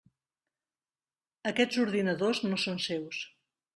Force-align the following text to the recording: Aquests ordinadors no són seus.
Aquests 1.51 1.79
ordinadors 1.85 2.41
no 2.47 2.63
són 2.65 2.85
seus. 2.87 3.21